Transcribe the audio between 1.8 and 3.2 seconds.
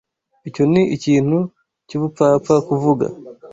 cyubupfapfa kuvuga.